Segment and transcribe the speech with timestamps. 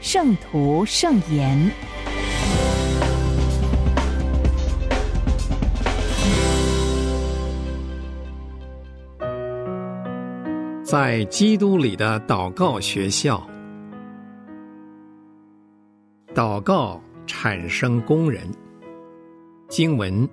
[0.00, 1.58] 圣徒圣言》。
[10.84, 13.46] 在基督里的祷告学校，
[16.34, 18.48] 祷告产生工人。
[19.68, 20.26] 经文。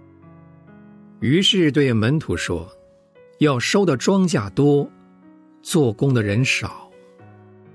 [1.19, 2.65] 于是对门徒说
[3.39, 4.87] ：“要收的庄稼多，
[5.61, 6.89] 做工的人少。”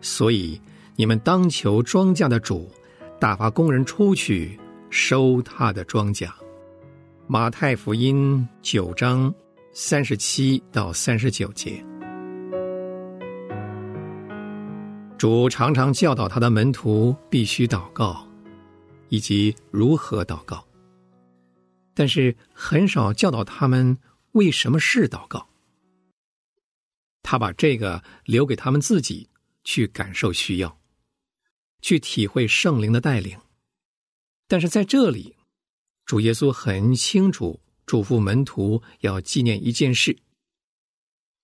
[0.00, 0.58] 所以，
[1.01, 2.70] 你们当求庄稼的主
[3.19, 6.31] 打发工人出去收他的庄稼。
[7.27, 9.34] 马太福音九章
[9.73, 11.83] 三十七到三十九节，
[15.17, 18.28] 主常常教导他的门徒必须祷告，
[19.09, 20.62] 以及如何祷告，
[21.95, 23.97] 但是很少教导他们
[24.33, 25.48] 为什么是祷告。
[27.23, 29.27] 他把这个留给他们自己。
[29.62, 30.80] 去感受需要，
[31.81, 33.39] 去体会圣灵的带领。
[34.48, 35.36] 但是在这里，
[36.05, 40.17] 主耶稣很清楚嘱咐门徒要纪念一件事。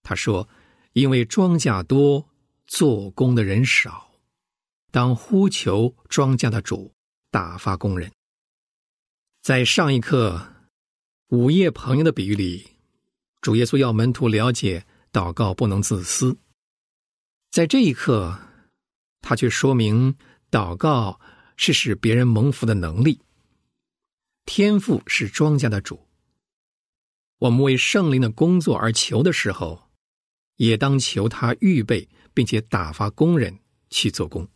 [0.02, 0.48] 他说
[0.94, 2.28] ：“因为庄稼多，
[2.66, 4.10] 做工的人少，
[4.90, 6.92] 当呼求庄稼的主
[7.30, 8.10] 打发工人。”
[9.42, 10.54] 在上一课
[11.28, 12.66] 午夜朋友的比喻里，
[13.40, 16.36] 主耶稣要门徒了解祷告不能自私。
[17.52, 18.36] 在这一刻，
[19.20, 20.16] 他却说明
[20.50, 21.20] 祷告
[21.56, 23.20] 是使别人蒙福的能力。
[24.44, 26.06] 天赋是庄稼的主。
[27.38, 29.90] 我们为圣灵的工作而求的时候，
[30.56, 33.58] 也当求他预备并且打发工人
[33.90, 34.48] 去做工。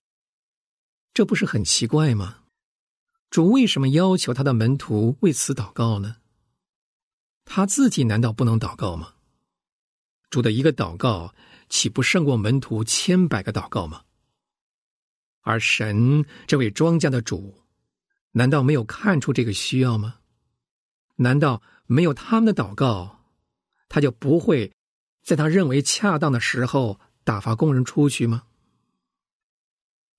[1.13, 2.39] 这不是很奇怪吗？
[3.29, 6.17] 主为什么要求他的门徒为此祷告呢？
[7.45, 9.15] 他自己难道不能祷告吗？
[10.31, 11.35] 主的一个祷告。
[11.73, 14.03] 岂不胜过门徒千百个祷告吗？
[15.43, 17.63] 而神这位庄稼的主，
[18.33, 20.17] 难道没有看出这个需要吗？
[21.17, 23.25] 难道没有他们的祷告，
[23.89, 24.73] 他就不会
[25.23, 28.45] 在他认为恰当的时候打发工人出去吗？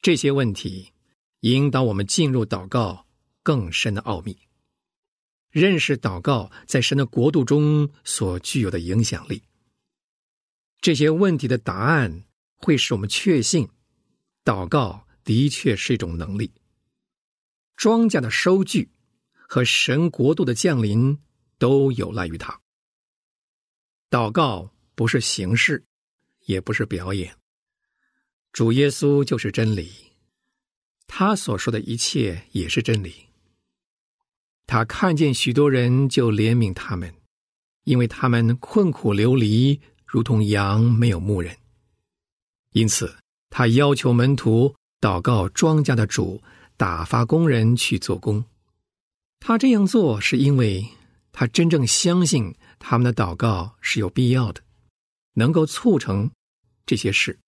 [0.02, 0.92] 这些问题
[1.42, 3.06] 引导我们进入祷告
[3.44, 4.38] 更深的奥秘，
[5.50, 9.44] 认识祷告在神的国度中所具有的影响力。
[10.80, 12.24] 这些问题的答案
[12.56, 13.70] 会使我们确信，
[14.44, 16.52] 祷告的确是一种能力。
[17.78, 18.92] 庄稼的收据
[19.32, 21.18] 和神国度的降临
[21.58, 22.60] 都有赖于他。
[24.10, 25.86] 祷告不是形式，
[26.48, 27.34] 也不是表演。
[28.52, 29.90] 主耶稣就是真理，
[31.08, 33.14] 他所说的一切也是真理。
[34.68, 37.16] 他看见许多人就怜悯他们，
[37.86, 39.80] 因为他们困苦流离。
[40.06, 41.58] 如同羊没有牧人，
[42.74, 43.18] 因此
[43.50, 46.42] 他要求门徒祷告庄稼的主
[46.78, 48.46] 打发工人去做工。
[49.40, 50.88] 他这样做是因为
[51.32, 54.62] 他真正相信他们的祷告是有必要的，
[55.34, 56.30] 能够促成
[56.86, 57.40] 这些事。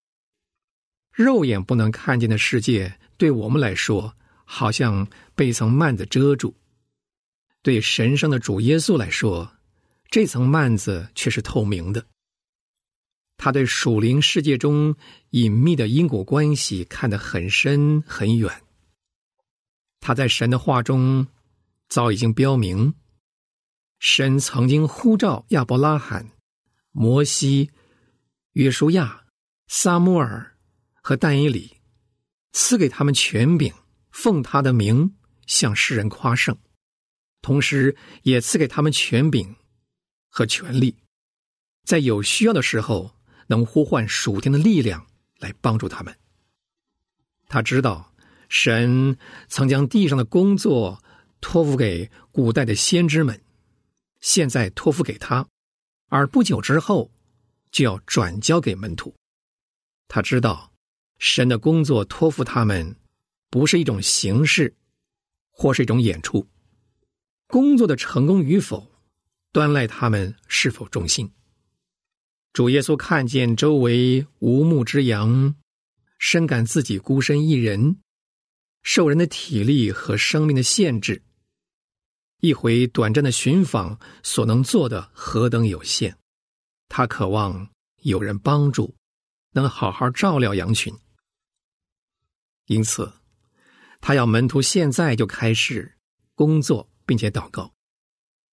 [1.11, 4.15] 肉眼不能看见的世界，对我们来说
[4.45, 6.55] 好像被一层幔子遮住；
[7.61, 9.53] 对神圣的主耶稣来说，
[10.09, 12.03] 这层幔子却是透明的。
[13.35, 14.95] 他对属灵世界中
[15.31, 18.63] 隐秘的因果关系看得很深很远。
[19.99, 21.27] 他在神的话中
[21.89, 22.93] 早已经标明，
[23.99, 26.31] 神曾经呼召亚伯拉罕、
[26.91, 27.71] 摩西、
[28.53, 29.25] 约书亚、
[29.67, 30.55] 撒母耳
[31.01, 31.77] 和但以里，
[32.53, 33.73] 赐给他们权柄，
[34.11, 35.15] 奉他的名
[35.47, 36.57] 向世人夸胜，
[37.41, 39.55] 同时也赐给他们权柄
[40.29, 40.95] 和权力，
[41.83, 43.15] 在有需要的时候。
[43.53, 45.05] 能呼唤属天的力量
[45.37, 46.17] 来帮助他们。
[47.47, 48.11] 他知道，
[48.49, 49.15] 神
[49.47, 51.03] 曾将地上的工作
[51.39, 53.39] 托付给古代的先知们，
[54.21, 55.47] 现在托付给他，
[56.07, 57.11] 而不久之后
[57.69, 59.13] 就要转交给门徒。
[60.07, 60.73] 他知道，
[61.19, 62.95] 神的工作托付他们，
[63.51, 64.75] 不是一种形式，
[65.51, 66.47] 或是一种演出。
[67.45, 68.91] 工作的成功与否，
[69.51, 71.31] 端赖他们是否忠心。
[72.53, 75.55] 主耶稣看见周围无牧之羊，
[76.19, 77.97] 深感自己孤身一人，
[78.83, 81.23] 受人的体力和生命的限制，
[82.41, 86.15] 一回短暂的寻访所能做的何等有限。
[86.89, 87.67] 他渴望
[88.03, 88.93] 有人帮助，
[89.53, 90.93] 能好好照料羊群。
[92.67, 93.11] 因此，
[93.99, 95.97] 他要门徒现在就开始
[96.35, 97.73] 工作，并且祷告。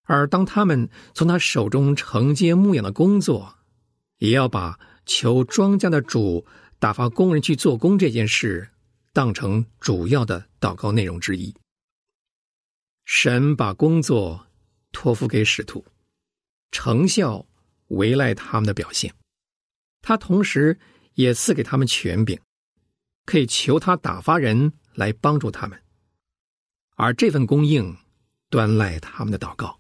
[0.04, 3.59] 而当他们从他手中承接牧养的工作，
[4.20, 6.46] 也要把求庄稼的主
[6.78, 8.70] 打发工人去做工这件事
[9.12, 11.54] 当成主要的祷告内容之一。
[13.04, 14.48] 神把工作
[14.92, 15.84] 托付给使徒，
[16.72, 17.46] 成效
[17.88, 19.14] 为赖他们的表现。
[20.02, 20.80] 他同时
[21.16, 22.40] 也赐给他们权柄，
[23.26, 25.82] 可以求他打发人来帮助他们，
[26.96, 27.98] 而这份供应
[28.50, 29.80] 端赖他们的祷告。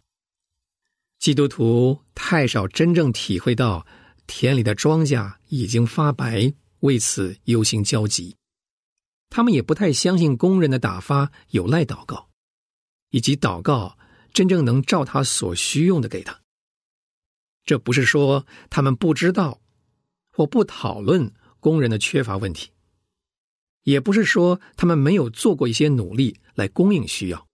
[1.19, 3.85] 基督徒太少真正体会到
[4.29, 8.35] 田里的庄稼已经发白，为此忧心焦急。
[9.27, 12.29] 他们也不太相信工人的打发有赖祷告，
[13.09, 13.97] 以及祷告
[14.31, 16.39] 真正能照他所需用的给他。
[17.65, 19.59] 这不是说他们不知道
[20.31, 22.69] 或不讨论工人的缺乏问题，
[23.81, 27.47] 也不是说他们没有做过一些努力来供应需要。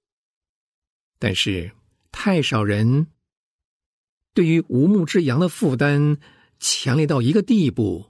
[1.17, 1.71] 但是
[2.11, 3.07] 太少人。
[4.33, 6.17] 对于无牧之羊的负担
[6.67, 8.09] 强烈到一个地步，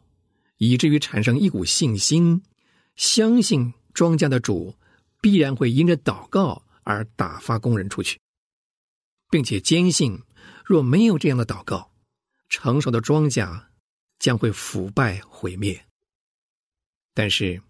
[0.56, 2.42] 以至于产生一股信心，
[2.96, 4.74] 相信庄稼的主
[5.20, 8.18] 必然会因着祷告而打发工人出去，
[9.30, 10.18] 并且坚信
[10.64, 11.92] 若没有这样的祷告，
[12.48, 13.66] 成熟的庄稼
[14.20, 15.86] 将会腐败毁灭。
[17.14, 17.62] 但是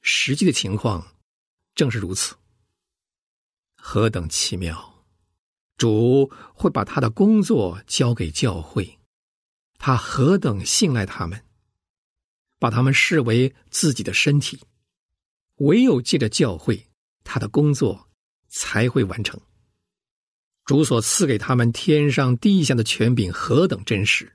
[0.00, 1.06] 实际的情况
[1.76, 2.34] 正是如此，
[3.76, 5.04] 何等奇妙！
[5.76, 8.98] 主会把他的工作交给教会，
[9.84, 11.44] 他何等信赖他们，
[12.60, 14.60] 把他们视为自己的身体。
[15.56, 16.88] 唯有借着教会，
[17.24, 18.08] 他的工作
[18.48, 19.40] 才会完成。
[20.64, 24.32] 主所赐给他们天上地下的权柄何等真实，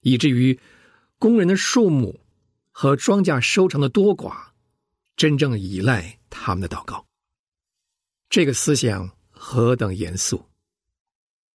[0.00, 0.58] 以至于
[1.20, 2.18] 工人的数目
[2.72, 4.48] 和庄稼收成的多寡，
[5.14, 7.06] 真正依赖他们的祷告。
[8.28, 10.44] 这个思想何等严肃！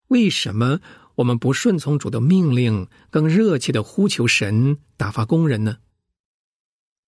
[0.07, 0.79] 为什么
[1.19, 5.79] 我们不顺从主的命令，更热切的呼求神打发工人呢？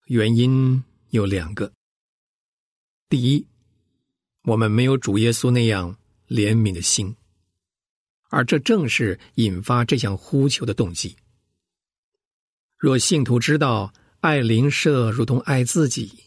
[0.07, 1.71] 原因有两个。
[3.07, 3.47] 第一，
[4.43, 5.95] 我们没有主耶稣那样
[6.27, 7.15] 怜悯的心，
[8.29, 11.15] 而这正是引发这项呼求的动机。
[12.77, 16.25] 若信徒知道爱邻舍如同爱自己，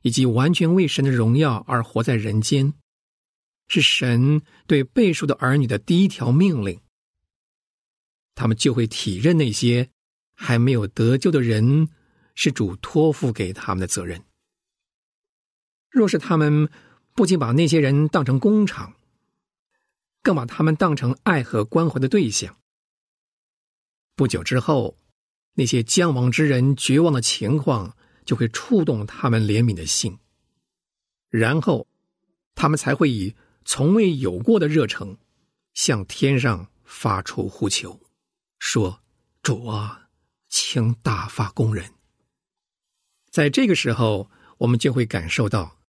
[0.00, 2.72] 以及完全为神的荣耀而活在人间。
[3.68, 6.80] 是神对背数的儿女的第一条命令，
[8.34, 9.90] 他们就会体认那些
[10.34, 11.90] 还没有得救的人
[12.34, 14.24] 是主托付给他们的责任。
[15.90, 16.70] 若是他们
[17.12, 18.94] 不仅把那些人当成工厂，
[20.22, 22.56] 更把他们当成爱和关怀的对象，
[24.16, 24.96] 不久之后，
[25.54, 27.94] 那些将亡之人绝望的情况
[28.24, 30.18] 就会触动他们怜悯的心，
[31.28, 31.86] 然后
[32.54, 33.36] 他们才会以。
[33.70, 35.14] 从未有过的热诚，
[35.74, 38.00] 向天上发出呼求，
[38.58, 39.02] 说
[39.42, 40.08] ：“主啊，
[40.48, 41.92] 请大发工人。”
[43.30, 45.80] 在这个时候，我们就会感受到，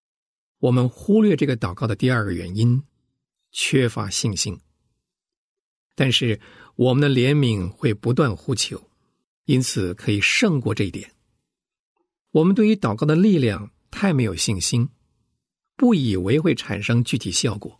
[0.57, 2.83] 我们忽略这个祷告的第二个原因——
[3.53, 4.59] 缺乏信心。
[5.95, 6.41] 但是，
[6.75, 8.89] 我们的怜悯会不断呼求，
[9.45, 11.15] 因此可以胜过这一点。
[12.31, 14.89] 我们对于祷告的力量太没有信心。
[15.75, 17.78] 不以为会产生具体效果，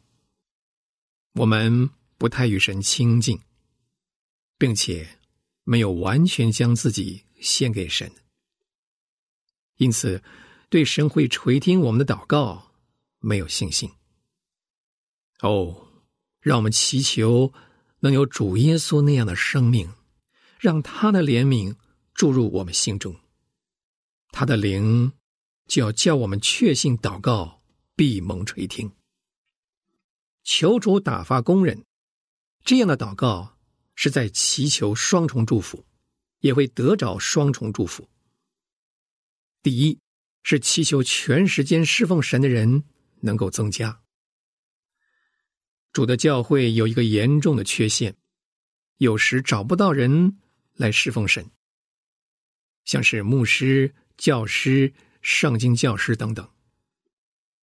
[1.40, 3.40] 我们不太与神亲近，
[4.58, 5.20] 并且
[5.64, 8.12] 没有完全将自己献给神，
[9.78, 10.22] 因此
[10.68, 12.74] 对神会垂听我们的祷告
[13.20, 13.90] 没有信心。
[15.40, 15.88] 哦，
[16.42, 17.54] 让我们祈求
[18.02, 19.94] 能有主耶稣那样的生命，
[20.60, 21.78] 让他的怜悯
[22.14, 23.16] 注入我们心中，
[24.34, 25.14] 他的灵
[25.68, 27.62] 就要叫我们确信祷告。
[27.96, 28.92] 闭蒙垂听，
[30.44, 31.86] 求主打发工人，
[32.64, 33.58] 这样的祷告
[33.96, 35.86] 是在祈求双重祝福，
[36.40, 38.10] 也会得着双重祝福。
[39.62, 40.00] 第一
[40.44, 42.84] 是祈求全时间侍奉神的人
[43.22, 44.02] 能够增加。
[45.92, 48.16] 主的教会有一个严重的缺陷，
[48.98, 50.40] 有时找不到人
[50.76, 51.52] 来侍奉神，
[52.86, 56.50] 像是牧师、教师、圣经教师等等。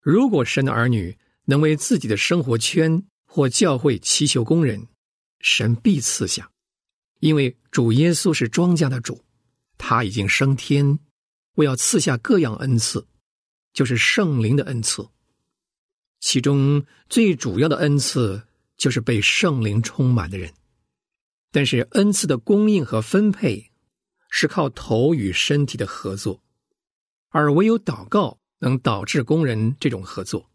[0.02, 4.88] 如果神的儿女能为自己的生活圈或教会祈求工人，
[5.40, 6.52] 神必赐下，
[7.20, 9.24] 因为主耶稣是庄稼的主，
[9.78, 11.00] 他已经升天，
[11.56, 13.08] 我要赐下各样恩赐，
[13.74, 15.08] 就是圣灵的恩赐，
[16.20, 18.42] 其中最主要的恩赐
[18.78, 20.52] 就是被圣灵充满的人。
[21.52, 23.72] 但是恩赐的供应和分配
[24.30, 26.42] 是靠头与身体的合作，
[27.30, 30.50] 而唯有祷告能导致工人这种合作。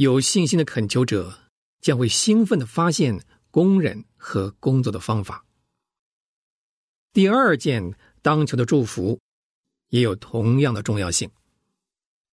[0.00, 1.50] 有信心的恳求者
[1.82, 5.44] 将会兴奋的发现工人和工作的方法。
[7.12, 9.20] 第二件当求的祝福
[9.90, 11.30] 也有同样的重要性。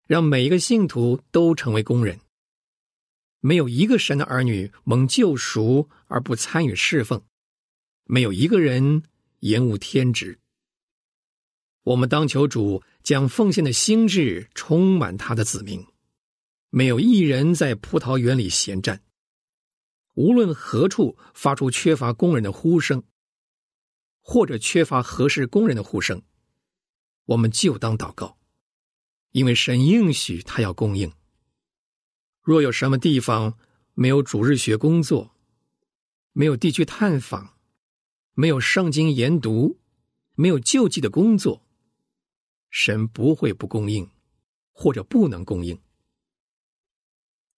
[0.06, 2.22] 让每一个信徒都成为工人。
[3.42, 7.22] 没有一个神的儿女蒙救赎而不参与侍奉，
[8.06, 9.04] 没有一个人
[9.40, 10.40] 延误天职。
[11.84, 15.86] 我们当求主将奉献的心智充满他的子民，
[16.70, 19.02] 没有一人在葡萄园里闲站。
[20.16, 23.04] 无论何处发出缺乏工人的呼声，
[24.20, 26.24] 或者缺乏合适工人的呼声，
[27.26, 28.38] 我们就当祷告。
[29.32, 31.12] 因为神应许他要供应。
[32.42, 33.58] 若有什么地方
[33.94, 35.36] 没有主日学工作，
[36.32, 37.56] 没有地区探访，
[38.34, 39.80] 没有圣经研读，
[40.34, 41.62] 没有救济的工作，
[42.72, 44.10] 神不会不供应，
[44.72, 45.80] 或者不能供应。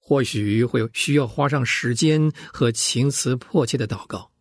[0.10, 4.32] 或许会需要花上时间和情辞迫切的祷告，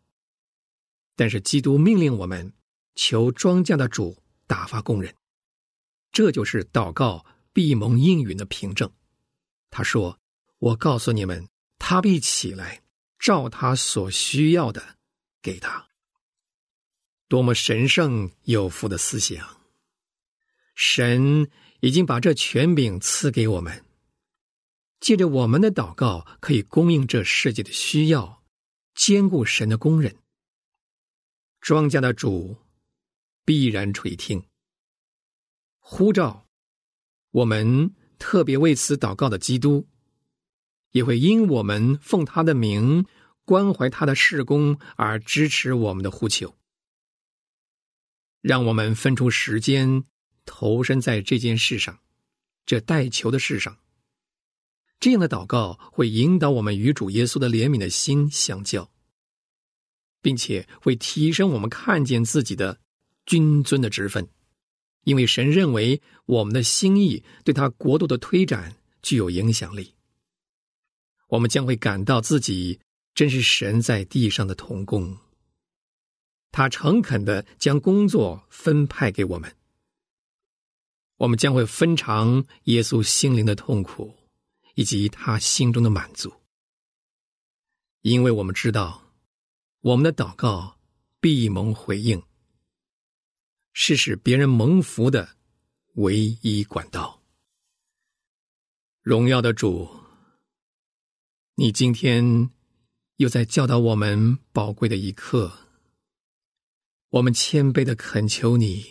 [1.15, 2.55] 但是基督命令我们
[2.95, 5.15] 求庄稼的主打发工人。
[6.11, 8.91] 这就是祷告必蒙应允的凭证。
[9.69, 10.19] 他说
[10.59, 11.47] ：“我告诉你们，
[11.79, 12.81] 他必起来，
[13.19, 14.97] 照他所需要的
[15.43, 15.87] 给他。”
[17.29, 19.47] 多么神圣有福的思想！
[20.75, 23.85] 神已经把这权柄赐给我们，
[25.01, 28.43] 借着我们的祷告，可以供应这世界的需要，
[28.95, 30.17] 兼顾神的工人。
[31.61, 32.57] 庄稼的主
[33.45, 34.43] 必然垂听。
[35.79, 36.47] 呼召
[37.31, 39.87] 我们特别为此祷告的基督，
[40.91, 43.07] 也会因我们奉他的名
[43.45, 46.55] 关怀他的事工而支持我们的呼求。
[48.41, 50.05] 让我们分出时间
[50.45, 51.99] 投身在这件事上，
[52.67, 53.79] 这代求的事上。
[55.01, 58.91] 这样的祷告会引导我们与主耶稣的怜悯的心相交，
[60.21, 62.81] 并且会提升我们看见自己的
[63.27, 64.29] 君尊的职分。
[65.05, 69.95] 因为神认为我们的心意对他国度的推展具有影响力，
[71.29, 72.81] 我们将会感到自己
[73.15, 75.17] 真是神在地上的童工。
[76.51, 79.55] 他诚恳的将工作分派给我们，
[81.19, 84.15] 我们将会分尝耶稣心灵的痛苦
[84.79, 86.33] 以及他心中的满足，
[88.03, 89.13] 因为我们知道
[89.81, 90.79] 我们的祷告
[91.21, 92.23] 必蒙回应。
[93.73, 95.37] 是使别人蒙福的
[95.95, 97.21] 唯一管道。
[99.03, 99.89] 荣耀的主，
[101.57, 102.49] 你今天
[103.17, 105.59] 又在教导我们宝贵的一课。
[107.09, 108.85] 我们谦卑的恳求你，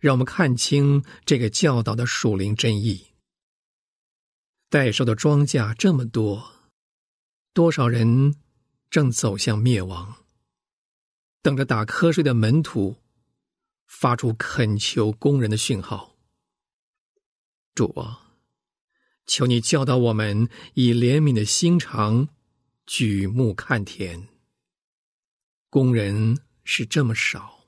[0.00, 3.09] 让我们看清这个教导的属灵真意。
[4.70, 6.52] 代收的庄稼这么多，
[7.52, 8.36] 多少人
[8.88, 10.24] 正走向灭亡？
[11.42, 12.96] 等着打瞌睡的门徒。
[13.90, 16.16] 发出恳求工人的讯号。
[17.74, 18.36] 主啊，
[19.26, 22.28] 求你教导我们以怜悯的心肠
[22.86, 24.28] 举目看田。
[25.68, 27.64] 工人是这么少。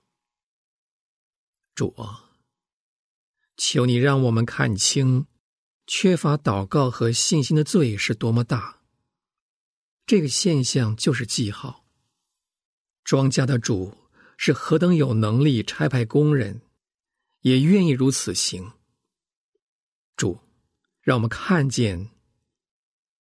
[1.75, 2.31] 主啊，
[3.57, 5.27] 求你让我们看清
[5.95, 8.81] 缺乏祷告和信心的罪是多么大。
[10.07, 11.85] 这个现象就是记号。
[13.05, 13.99] 庄稼的主。
[14.39, 16.63] 是何等有能力差派工人，
[17.43, 18.73] 也愿意如此行。
[20.17, 20.41] 主，
[21.01, 22.11] 让我们看见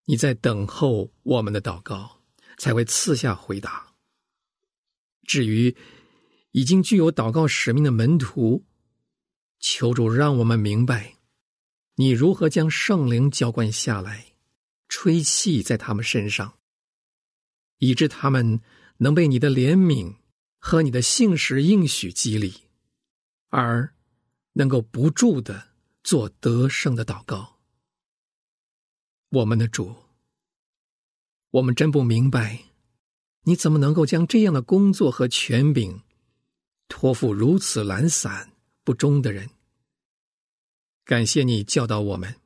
[0.06, 2.22] 你在等候我们的祷告，
[2.58, 3.92] 才会赐下回答。
[5.22, 5.76] 至于
[6.50, 8.64] 已经具有祷告使命的门徒，
[9.60, 11.18] 求主让我们明白，
[11.94, 14.34] 你如何将圣灵浇灌下来，
[14.88, 16.58] 吹气在他们身上，
[17.78, 18.60] 以致他们
[18.98, 20.16] 能被你的怜悯。
[20.64, 22.68] 和你的信实应许激励，
[23.48, 23.96] 而
[24.52, 25.70] 能够不住的
[26.04, 27.58] 做得胜的祷告。
[29.30, 29.96] 我们的主，
[31.50, 32.66] 我们真不明白，
[33.42, 36.00] 你怎么能够将这样的工作和权柄
[36.86, 38.52] 托付如此懒散
[38.84, 39.50] 不忠的人？
[41.04, 42.36] 感谢你教导我们，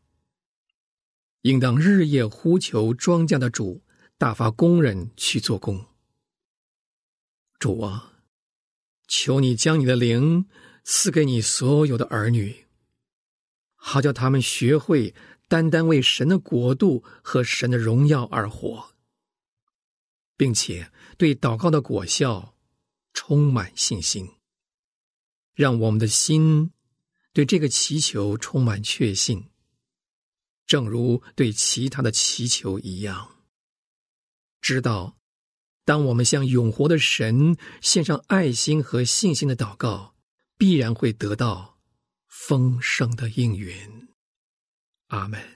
[1.42, 3.82] 应当日夜呼求庄稼的主，
[4.16, 5.84] 大发工人去做工。
[7.58, 8.12] 主啊，
[9.06, 10.46] 求你将你的灵
[10.84, 12.66] 赐给你所有的儿女，
[13.74, 15.14] 好叫他们学会
[15.48, 18.94] 单单为神的国度和神的荣耀而活，
[20.36, 22.54] 并且对祷告的果效
[23.12, 24.30] 充满信心，
[25.54, 26.72] 让我们的心
[27.36, 29.50] 对这个祈求充满确信，
[30.66, 33.42] 正如对其他的祈求一样，
[34.62, 35.18] 知道。
[35.84, 40.14] 当我们向永活的神献上爱心和信心的祷告，
[40.56, 41.78] 必然会得到
[42.26, 44.08] 丰盛的应允。
[45.08, 45.55] 阿门。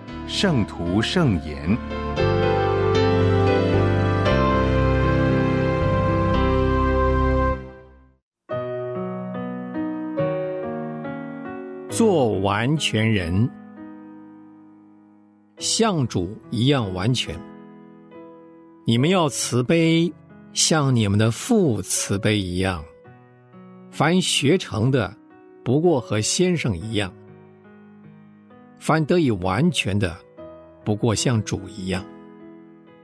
[0.33, 1.77] 圣徒圣言》。
[11.89, 13.47] 做完全人，
[15.57, 17.37] 像主一样完全。
[18.87, 20.11] 你们要慈悲，
[20.53, 22.81] 像你们的父慈悲一样。
[23.91, 25.13] 凡学成的，
[25.61, 27.11] 不过和先生一样；
[28.81, 30.17] 凡得以完全的，
[30.83, 32.03] 不过像主一样。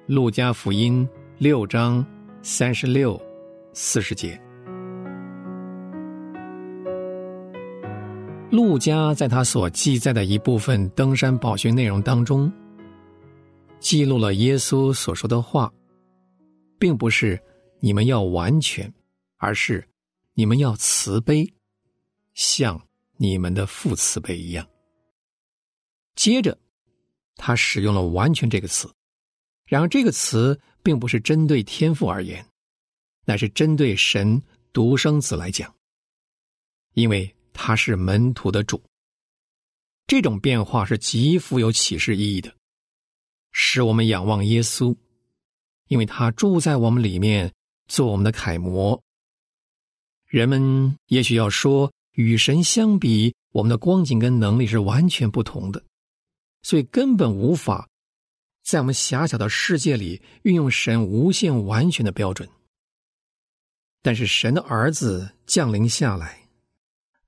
[0.08, 1.08] 路加福音
[1.38, 2.04] 六章
[2.42, 3.22] 三十六、
[3.74, 4.42] 四十节。
[8.50, 12.52] 陆家在他所记载的一部分登山宝训内容当中，
[13.80, 15.72] 记录了耶稣所说的话，
[16.80, 17.40] 并不是
[17.80, 18.92] 你们要完全，
[19.38, 19.88] 而是
[20.34, 21.48] 你们要慈悲，
[22.34, 22.82] 像
[23.18, 24.66] 你们的父慈悲一样。
[26.18, 26.60] 接着，
[27.38, 28.94] 他使用了“完全”这个词，
[29.66, 32.46] 然而这个词并不是针对天赋而言，
[33.24, 34.42] 乃是针对神
[34.74, 35.74] 独生子来讲，
[36.94, 37.34] 因为。
[37.60, 38.80] 他是门徒的主，
[40.06, 42.54] 这种变化是极富有启示意义的，
[43.52, 44.96] 使我们仰望耶稣，
[45.88, 47.52] 因为他住在我们里面，
[47.88, 49.02] 做我们的楷模。
[50.28, 55.84] 人们也许要说，与神相比，我们的光景跟能力是完全不同的，
[56.68, 57.88] 所以根本无法
[58.62, 62.50] 在我们狭小的世界里运用神无限完全的标准。
[64.02, 66.50] 但是神的儿子降临下来。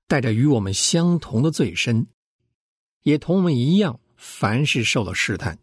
[0.07, 2.07] 带着与我们相同的罪身，
[3.03, 5.59] 也同我们一样，凡事受了试探，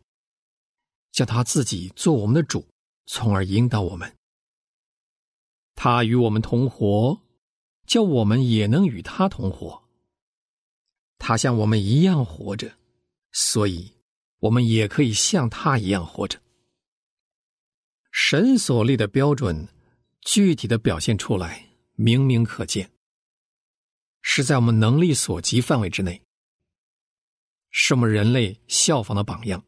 [1.10, 2.64] 叫他自己做我们的主，
[3.06, 4.16] 从而引导我们。
[5.74, 7.20] 他与我们同活，
[7.88, 9.82] 叫我们也能与他同活。
[11.18, 12.78] 他像我们一样活着，
[13.38, 13.92] 所以
[14.38, 16.40] 我们也可以像他一样活着。
[18.10, 19.68] 神所立的标准，
[20.22, 22.90] 具体的表现出来，明明可见。
[24.22, 26.22] 是在我们能力所及范围之内，
[27.68, 29.62] 是我们人类效仿的榜样。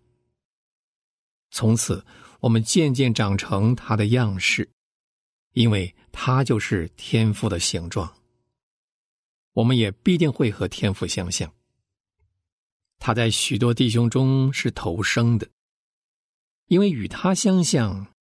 [1.51, 2.03] 从此，
[2.41, 4.67] 我们渐渐长成他的样式，
[5.53, 8.17] 因为他就是天赋的形状。
[9.53, 11.53] 我们也必定会和天赋相像。
[12.99, 15.49] 他在许多弟兄中是头生的，
[16.67, 18.13] 因为与他相像，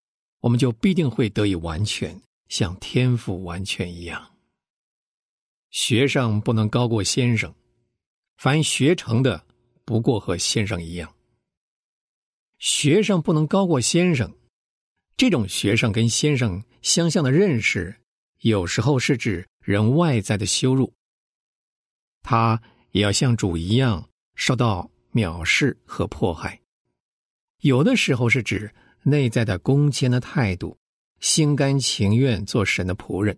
[0.41, 4.35] 我们就必定会得以完全，像天赋完全一样。
[5.69, 7.53] 学生不能高过先生，
[8.37, 9.45] 凡学成的
[9.83, 11.13] 不过和先生一样。
[12.59, 14.35] 学生不能高过先生，
[15.17, 17.99] 这种学生跟先生相像的认识，
[18.39, 20.93] 有时候是指人外在的羞辱，
[22.21, 22.61] 他
[22.91, 26.59] 也要像主一样受到藐视和迫害；
[27.61, 28.71] 有的时候是指
[29.01, 30.77] 内在的恭谦的态度，
[31.19, 33.37] 心甘情愿做神的仆人。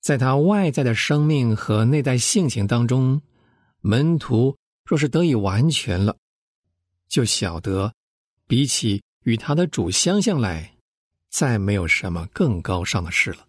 [0.00, 3.20] 在他外在的生命和内在性情当中，
[3.80, 6.16] 门徒若是得以完全了，
[7.08, 7.92] 就晓得，
[8.46, 10.76] 比起与他的主相像来，
[11.28, 13.48] 再没有什么更高尚的事了。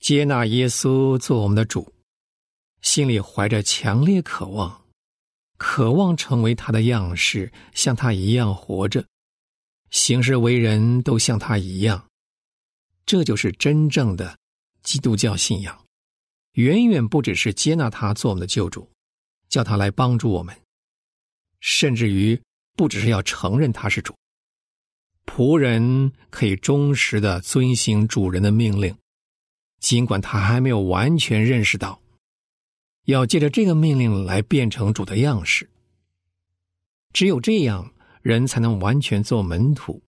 [0.00, 1.92] 接纳耶稣做我们的主，
[2.86, 4.84] 心里怀着强烈渴望，
[5.58, 9.04] 渴望成为他的样式，像他一样活着，
[9.90, 12.06] 行事为人都像他一样，
[13.04, 14.38] 这就是真正的。
[14.84, 15.84] 基督教信仰，
[16.52, 18.88] 远远不只是接纳他做我们的救主，
[19.48, 20.56] 叫他来帮助我们，
[21.58, 22.40] 甚至于
[22.76, 24.14] 不只是要承认他是主，
[25.26, 28.96] 仆人可以忠实的遵行主人的命令，
[29.80, 32.00] 尽管他还没有完全认识到，
[33.06, 35.68] 要借着这个命令来变成主的样式。
[37.12, 37.92] 只有这样，
[38.22, 40.02] 人才能完全做门徒。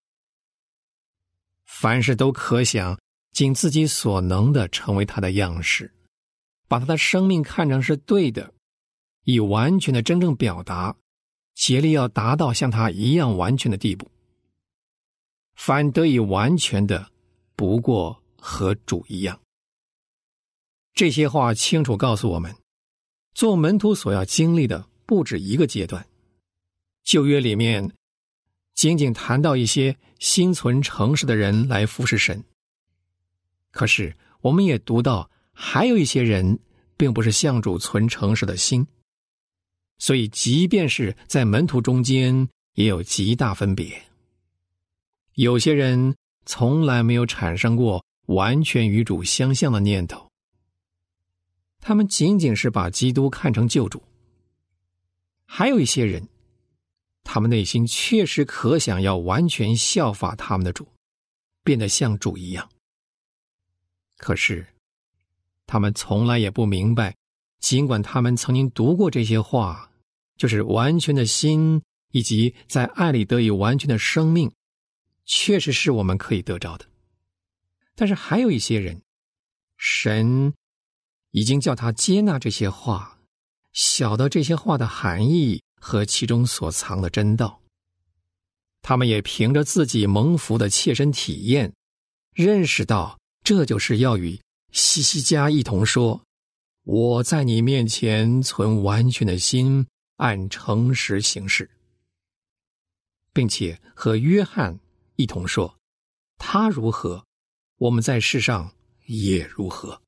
[1.64, 2.98] 凡事都可想
[3.32, 5.92] 尽自己所能的成为他的样式，
[6.66, 8.52] 把他的生命看成是对的，
[9.24, 10.96] 以完全的真正表达，
[11.54, 14.10] 竭力要达到像他一样完全的地步。
[15.54, 17.10] 凡得以完全的，
[17.54, 19.40] 不过和主一样。
[20.94, 22.54] 这些话清楚告诉我们，
[23.38, 26.04] 做门徒所要经历的不止一个阶段。
[27.04, 27.88] 旧约里面
[28.74, 32.42] 仅仅谈到一些心存诚实的人来服侍神，
[33.70, 36.58] 可是我们也读到还有一些人
[36.96, 38.84] 并不是向主存诚实的心，
[39.98, 44.02] 所以即便是在门徒中间也有极大分别。
[45.34, 50.27] 有些人从来没有产生过完全与主相像的念头，
[51.88, 53.98] 他们仅仅是把基督看成救主；
[55.46, 56.28] 还有一些人，
[57.24, 60.86] 他们内心确实可想要完全效法他们的主，
[61.64, 62.68] 变得像主一样。
[64.18, 64.66] 可是，
[65.66, 67.16] 他们从来也不明白，
[67.58, 69.90] 尽管他们曾经读过这些话，
[70.36, 74.52] 就是完全的心以及在爱里得以完全的生命。
[75.24, 76.84] 确实是我们可以得着的，
[77.94, 79.00] 但是还有一些人，
[79.78, 80.52] 神
[81.30, 83.18] 已经叫他接纳这些话，
[83.72, 87.60] 晓得这些话的含义和其中所藏的真道。
[88.82, 91.72] 他们也凭着自己蒙福的切身体验，
[92.34, 94.40] 认识到这就是要与
[94.72, 96.22] 西西家一同说
[96.84, 99.86] ：“我在你面前存完全的心，
[100.16, 101.68] 按诚实行事，
[103.32, 104.78] 并且和约翰。”
[105.16, 105.76] 一同说，
[106.38, 107.26] 他如何，
[107.78, 108.72] 我们在世上
[109.06, 110.00] 也如何。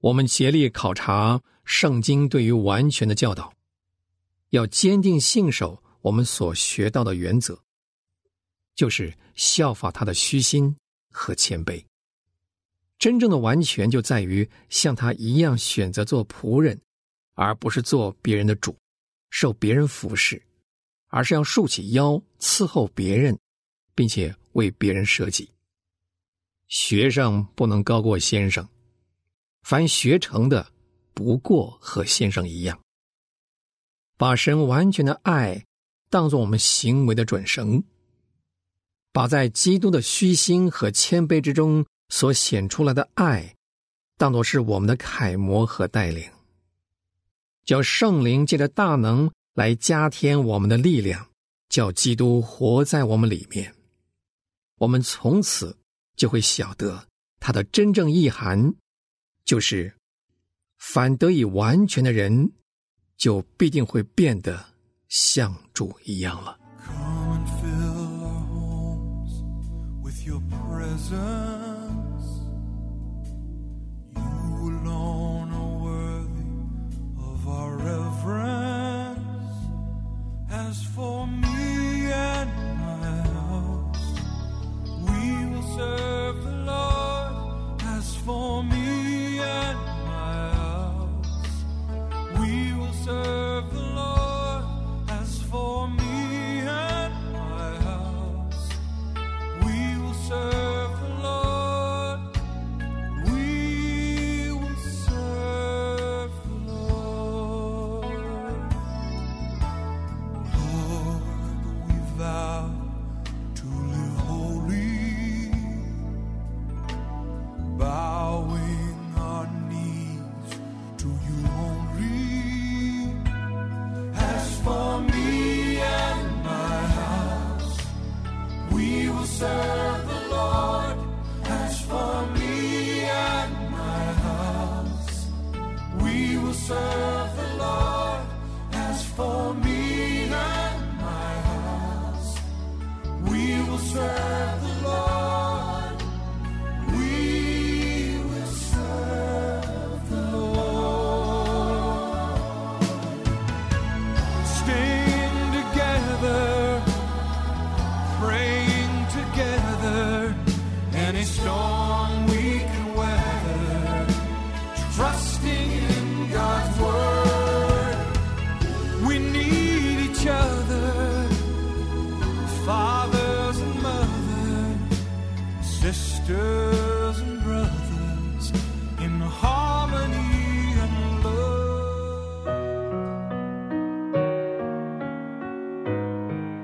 [0.00, 3.52] 我们竭力考察圣经对于完全的教导，
[4.50, 7.60] 要坚定信守我们所学到的原则，
[8.74, 10.76] 就是效法他的虚心
[11.10, 11.84] 和谦卑。
[12.98, 16.80] 真正的完全就在于像他一样选择做仆人，
[17.34, 18.76] 而不是做别人的主，
[19.30, 20.42] 受别人服侍，
[21.08, 23.38] 而是要竖起腰伺候别人。
[23.98, 25.50] 并且为别人舍己。
[26.68, 28.64] 学生不能高过先生，
[29.62, 30.72] 凡学成的
[31.14, 32.78] 不过和先生一样。
[34.16, 35.64] 把神完全的爱
[36.10, 37.82] 当做我们行为的准绳，
[39.12, 43.54] 把在基督的虚心和谦卑之中所显出来的爱，
[44.16, 46.28] 当作是我们的楷模和带领，
[47.64, 51.28] 叫圣灵借着大能来加添我们的力量，
[51.68, 53.74] 叫基督活在我们里面。
[54.78, 55.76] 我们从此
[56.16, 57.06] 就会晓得
[57.38, 58.74] 它的真正意涵，
[59.48, 59.90] 就是
[60.76, 62.52] 反得以完全的人，
[63.16, 64.62] 就必定会变得
[65.08, 66.58] 像主一样了。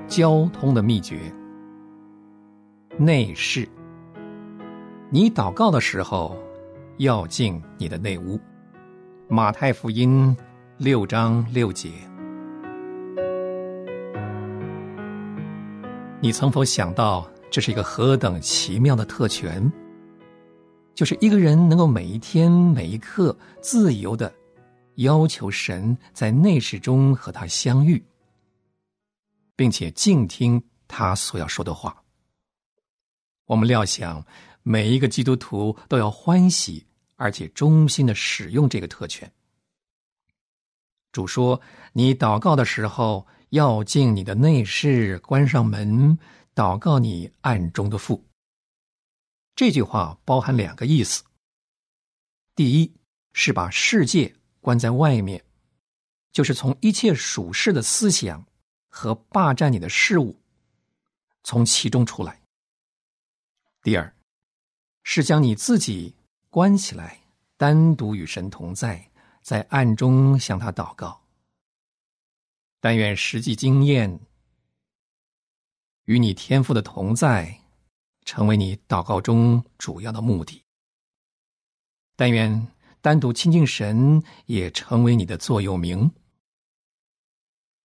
[0.07, 1.33] 交通的秘诀。
[2.97, 3.67] 内室
[5.09, 6.37] 你祷告的时候
[6.97, 8.39] 要进你的内屋。
[9.27, 10.37] 马太福音
[10.77, 11.89] 六章六节。
[16.21, 19.71] 你曾否想到这是一个何等奇妙的特权？
[20.93, 24.29] 就是一个人能够每一天每一刻自由的
[24.95, 28.03] 要求神在内室中和他相遇，
[29.55, 31.95] 并且静听他所要说的话。
[33.45, 34.21] 我们料想，
[34.61, 39.31] 每一个基督徒都要欢喜而且衷心的使用这个特权。
[41.13, 41.61] 主说
[41.93, 46.17] ：“你祷告的时候。”要进你的内室，关上门，
[46.55, 48.25] 祷告你暗中的父。
[49.55, 51.23] 这句话包含两个意思：
[52.55, 52.91] 第一
[53.33, 55.43] 是把世界关在外面，
[56.31, 58.45] 就是从一切属世的思想
[58.87, 60.39] 和霸占你的事物
[61.43, 62.33] 从其中出来；
[63.81, 64.15] 第二
[65.03, 66.15] 是将你自己
[66.49, 67.19] 关起来，
[67.57, 71.21] 单独与神同在，在暗中向他祷告。
[72.79, 74.19] 但愿实际经验
[76.05, 77.61] 与你天赋的同在，
[78.23, 80.63] 成为你祷告中主要的目的。
[82.15, 82.67] 但愿
[83.01, 86.11] 单独亲近神也成为你的座右铭。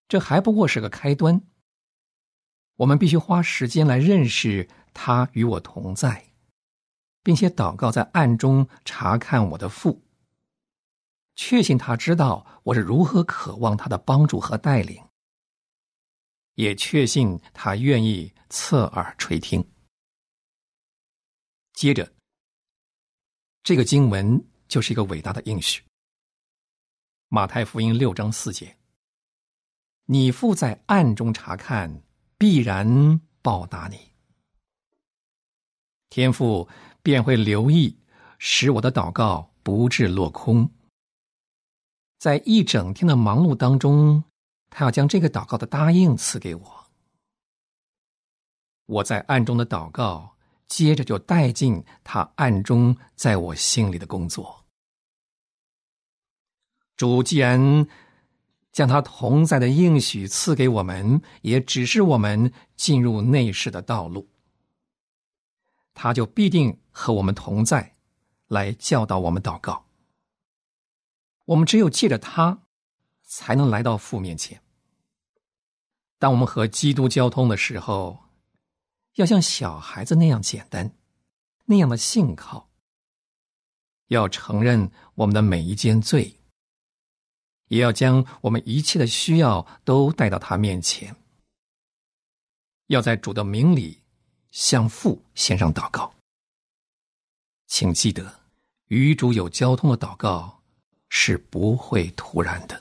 [0.09, 1.41] 这还不过是个开端。
[2.77, 6.33] 我们必须花时间来认识他与我同在，
[7.23, 10.03] 并且祷告在暗中查看我的父。
[11.37, 15.03] 确信他知道我是如何渴望他的帮助和带领，
[16.61, 19.67] 也确信他愿意侧耳垂听。
[21.73, 22.13] 接着，
[23.63, 25.83] 这个经文就是一个伟大的应许。
[27.29, 28.77] 马太福音六章四节
[30.05, 32.03] ：“你父在暗中查看，
[32.37, 33.97] 必然报答你。
[36.11, 36.69] 天父
[37.03, 37.97] 便会留意，
[38.39, 40.71] 使我的祷告不致落空。”
[42.21, 44.23] 在一整天的忙碌当中，
[44.71, 46.87] 他要将这个祷告的答应赐给我。
[48.87, 54.65] 我在暗中的祷告，接着就带进他暗中在我心里的工作。
[56.97, 57.87] 主既然
[58.73, 64.29] 将他同在的应许赐给我们，也指示我们进入内室的道路，
[65.95, 67.97] 他就必定和我们同在，
[68.49, 69.87] 来教导我们祷告。
[71.47, 72.63] 我们只有借着他，
[73.31, 74.61] 才能来到父面前。
[76.19, 78.19] 当我们和基督交通的时候，
[79.15, 80.93] 要像小孩子那样简单，
[81.65, 82.69] 那样的信靠。
[84.09, 86.35] 要承认我们的每一件罪，
[87.69, 91.15] 也要将我们一切的需要都带到他面前。
[92.89, 94.03] 要在主的名里
[94.51, 96.13] 向父献上祷告。
[97.69, 98.41] 请记得，
[98.89, 100.59] 与主有交通的祷告。
[101.13, 102.81] 是不会突然的。